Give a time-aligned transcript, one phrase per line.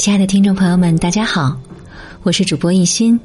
[0.00, 1.54] 亲爱的听众朋友们，大家好，
[2.22, 3.20] 我是主播一心，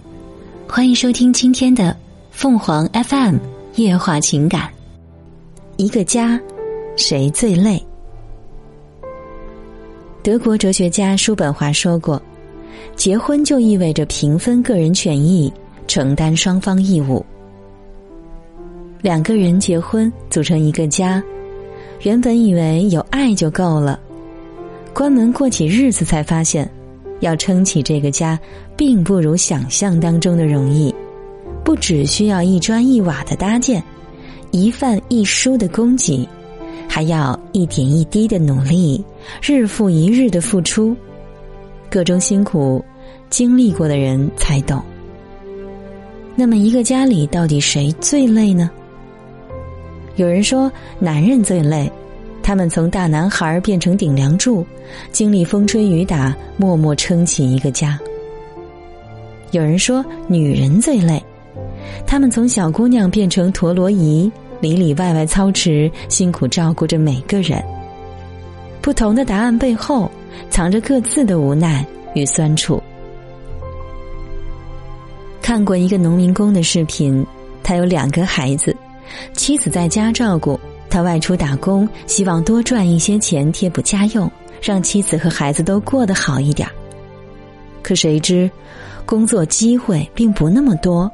[0.67, 1.95] 欢迎收听今天的
[2.31, 3.37] 凤凰 FM
[3.75, 4.69] 夜话情感。
[5.77, 6.37] 一个家，
[6.97, 7.81] 谁最累？
[10.21, 12.21] 德国哲学家叔本华说过
[12.97, 15.49] ：“结婚就意味着平分个人权益，
[15.87, 17.25] 承担双方义务。”
[19.01, 21.23] 两个人结婚组成一个家，
[22.01, 23.97] 原本以为有爱就够了。
[24.93, 26.69] 关门过起日子，才发现，
[27.19, 28.39] 要撑起这个家，
[28.75, 30.93] 并不如想象当中的容易。
[31.63, 33.83] 不只需要一砖一瓦的搭建，
[34.51, 36.27] 一饭一书的供给，
[36.87, 39.03] 还要一点一滴的努力，
[39.41, 40.95] 日复一日的付出，
[41.89, 42.83] 各种辛苦，
[43.29, 44.83] 经历过的人才懂。
[46.35, 48.69] 那么，一个家里到底谁最累呢？
[50.17, 51.91] 有人说，男人最累。
[52.45, 54.63] 他们从大男孩变成顶梁柱，
[55.11, 57.99] 经历风吹雨打，默默撑起一个家。
[59.49, 61.19] 有人说女人最累，
[62.05, 67.59] 他们从小姑娘变成陀螺仪，里里外外操持，辛苦照顾着每个人。
[68.79, 70.11] 不同的答案背后，
[70.47, 72.79] 藏着各自的无奈与酸楚。
[75.41, 77.25] 看过一个农民工的视频，
[77.63, 78.75] 他有两个孩子，
[79.33, 80.59] 妻子在家照顾。
[80.89, 86.67] 他外出打工，希望多赚一些钱贴补家用，让妻子和孩子都过得好一点。
[87.81, 88.49] 可谁知，
[89.05, 91.11] 工作机会并不那么多。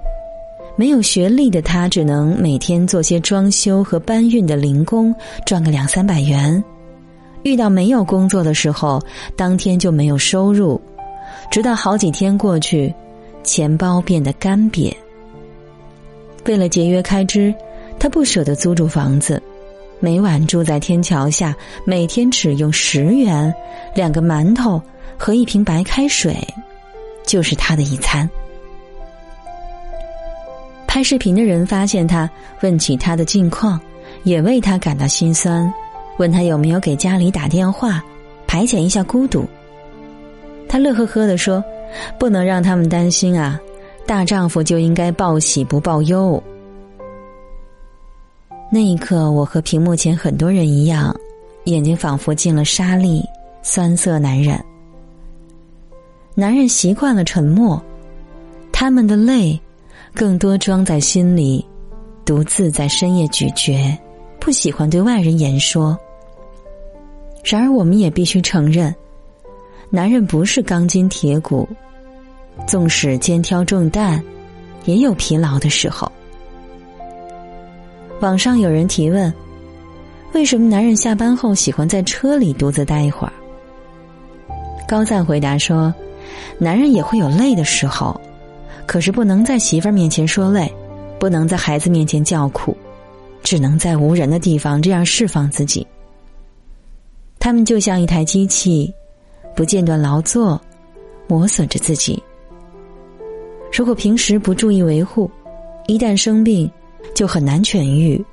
[0.78, 5.14] 没有学历的他，只能每天做些装修和搬运的零工，
[5.46, 6.64] 赚个两三百元。
[7.44, 9.02] 遇到没有工作的时候，
[9.36, 10.80] 当天就没有收入，
[11.52, 12.94] 直到好几天过去，
[13.44, 14.94] 钱包变得干瘪。
[16.46, 17.54] 为了节约开支，
[18.00, 19.42] 他不舍得租住房子。
[20.04, 23.54] 每晚住在天桥下，每天只用十元，
[23.94, 24.82] 两个馒头
[25.16, 26.36] 和一瓶白开水，
[27.24, 28.28] 就是他的一餐。
[30.88, 32.28] 拍视频的人发现他，
[32.62, 33.80] 问起他的近况，
[34.24, 35.72] 也为他感到心酸，
[36.18, 38.04] 问他有没有给家里打电话，
[38.48, 39.48] 排遣一下孤独。
[40.68, 41.64] 他乐呵呵的说
[42.18, 43.60] ：“不能让他们担心啊，
[44.08, 46.42] 大丈夫就应该报喜不报忧。”
[48.74, 51.14] 那一刻，我和屏幕前很多人一样，
[51.66, 53.22] 眼睛仿佛进了沙粒，
[53.62, 54.58] 酸涩难忍。
[56.34, 57.84] 男人习惯了沉默，
[58.72, 59.60] 他们的泪
[60.16, 61.66] 更多装在心里，
[62.24, 63.94] 独自在深夜咀嚼，
[64.40, 66.00] 不喜欢对外人言说。
[67.44, 68.96] 然而，我们也必须承认，
[69.90, 71.68] 男人不是钢筋铁骨，
[72.66, 74.24] 纵使肩挑重担，
[74.86, 76.10] 也有疲劳的时候。
[78.22, 79.34] 网上有人提问：
[80.34, 83.34] 为什么男人下班后喜欢在车里独自待一会儿？
[84.88, 85.92] 高赞回答说：
[86.60, 88.20] 男人也会有累的时候，
[88.86, 90.72] 可是不能在媳妇儿面前说累，
[91.20, 92.78] 不能在孩子面前叫苦，
[93.42, 95.86] 只能在无人的地方这样释放自己。
[97.40, 98.94] 他们就像一台机器，
[99.56, 100.62] 不间断劳作，
[101.28, 102.22] 磨损着自己。
[103.76, 105.28] 如果平时不注意维护，
[105.88, 106.72] 一旦生病。
[107.14, 108.24] 就很难痊愈，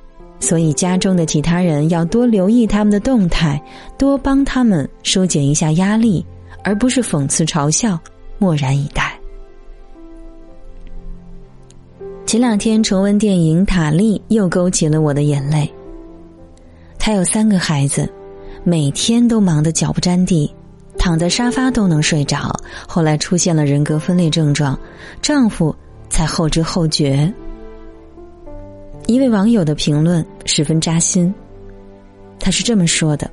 [0.41, 3.61] 所以家中的其他人要多留意他们的动态，
[3.99, 6.25] 多帮他们疏解一下压力，
[6.63, 7.99] 而不是讽刺嘲笑，
[8.39, 9.19] 漠然以待。
[12.25, 15.73] 前两天重温电影《塔利》，又勾起了我的眼泪。
[16.99, 18.07] 她有三个孩子，
[18.65, 20.55] 每天都忙得脚不沾地，
[20.99, 22.55] 躺在沙发都能睡着。
[22.87, 24.79] 后来出现了人格分裂症状，
[25.23, 25.75] 丈夫
[26.11, 27.33] 才后知后觉。
[29.09, 31.35] 一位网友的评论十分扎心，
[32.39, 33.29] 他是这么说的：“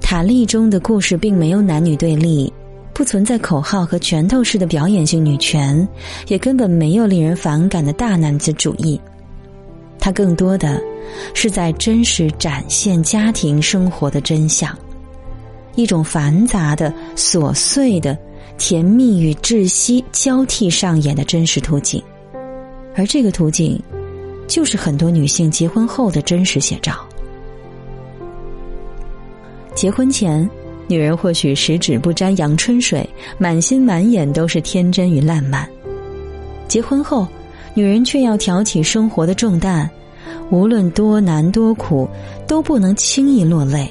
[0.00, 2.50] 塔利中的故事并没有男女对立，
[2.94, 5.86] 不存在口号和拳头式的表演性女权，
[6.28, 9.00] 也根本没有令人反感的大男子主义。
[9.98, 10.80] 它更多的
[11.34, 14.72] 是在真实展现家庭生活的真相，
[15.74, 18.16] 一种繁杂的、琐碎的、
[18.56, 22.00] 甜蜜与窒息交替上演的真实图景，
[22.94, 23.76] 而这个图景。”
[24.46, 26.94] 就是很多女性结婚后的真实写照。
[29.74, 30.48] 结婚前，
[30.86, 33.08] 女人或许十指不沾阳春水，
[33.38, 35.66] 满心满眼都是天真与烂漫；
[36.66, 37.28] 结婚后，
[37.74, 39.88] 女人却要挑起生活的重担，
[40.50, 42.08] 无论多难多苦，
[42.46, 43.86] 都不能轻易落泪。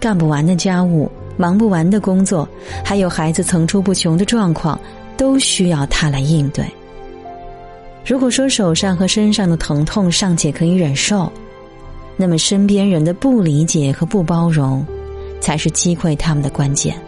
[0.00, 2.48] 干不完的家务，忙不完的工作，
[2.82, 4.80] 还有孩子层出不穷的状况，
[5.18, 6.64] 都需要她来应对。
[8.04, 11.32] 如果说手上和身上的疼痛尚且可以忍受，
[12.16, 14.84] 那么身边人的不理解和不包容，
[15.40, 17.00] 才是击溃他们的关键。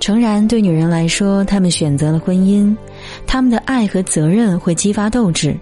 [0.00, 2.76] 诚然，对女人来说，她们选择了婚姻，
[3.26, 5.56] 她们的爱和责任会激发斗志。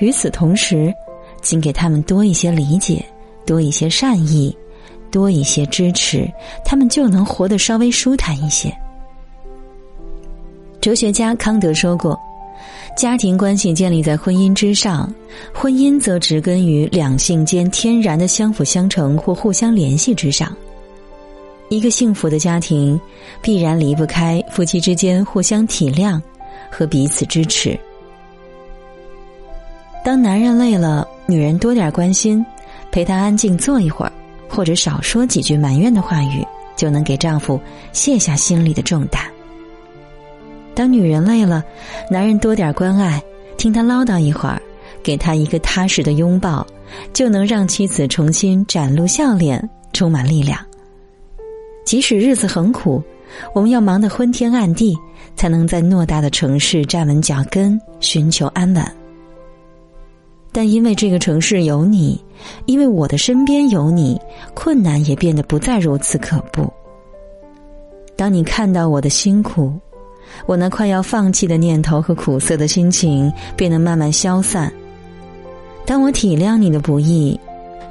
[0.00, 0.92] 与此同时，
[1.40, 3.04] 请给他们多一些理解，
[3.46, 4.56] 多一些善意，
[5.08, 6.28] 多一些支持，
[6.64, 8.76] 他们就能活得稍微舒坦一些。
[10.88, 12.18] 哲学家康德说过
[12.96, 15.12] ：“家庭关系建立在婚姻之上，
[15.52, 20.50] 婚姻则植根于两性间天然的相辅相成或互相联系之上。
[21.68, 22.98] 一个幸福的家庭，
[23.42, 26.18] 必然离不开夫妻之间互相体谅
[26.70, 27.78] 和彼此支持。
[30.02, 32.42] 当男人累了，女人多点关心，
[32.90, 34.12] 陪他安静坐一会儿，
[34.48, 36.42] 或者少说几句埋怨的话语，
[36.76, 37.60] 就能给丈夫
[37.92, 39.22] 卸下心里的重担。”
[40.78, 41.64] 当女人累了，
[42.08, 43.20] 男人多点关爱，
[43.56, 44.62] 听她唠叨一会儿，
[45.02, 46.64] 给她一个踏实的拥抱，
[47.12, 50.56] 就能让妻子重新展露笑脸，充满力量。
[51.84, 53.02] 即使日子很苦，
[53.56, 54.96] 我们要忙得昏天暗地，
[55.34, 58.84] 才能在偌大的城市站稳脚跟，寻求安稳。
[60.52, 62.22] 但因为这个城市有你，
[62.66, 64.16] 因为我的身边有你，
[64.54, 66.72] 困难也变得不再如此可怖。
[68.14, 69.72] 当你看到我的辛苦。
[70.46, 74.72] 我那快要放弃的念头和苦涩的心情便能慢慢消散。
[75.84, 77.38] 当我体谅你的不易，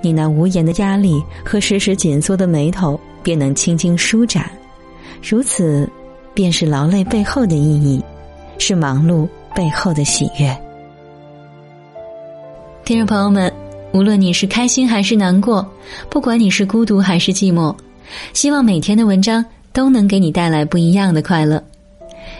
[0.01, 4.50] 你那无言的压力和时时紧缩的眉头便能轻轻舒展。
[5.22, 5.89] 如此，
[6.34, 8.04] 便是劳累背后的意义，
[8.60, 10.56] 是忙碌背后的喜悦。
[12.86, 13.51] 听众朋友们，
[13.92, 15.68] 无论你是开心还是难过，
[16.10, 17.75] 不管你是孤独还是寂寞，
[18.33, 19.44] 希望每天的文章
[19.74, 21.62] 都能给你带来不一样的快乐。